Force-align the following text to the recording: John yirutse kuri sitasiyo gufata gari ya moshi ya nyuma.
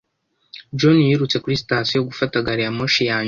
John 0.79 0.97
yirutse 1.07 1.37
kuri 1.43 1.61
sitasiyo 1.61 1.99
gufata 2.09 2.35
gari 2.45 2.61
ya 2.65 2.71
moshi 2.77 3.01
ya 3.09 3.13
nyuma. 3.15 3.19